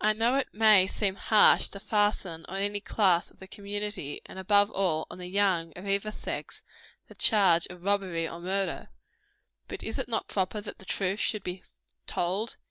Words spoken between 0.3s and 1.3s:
it may seem